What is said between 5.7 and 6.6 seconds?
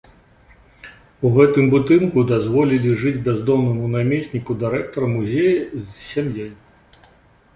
з сям'ёй.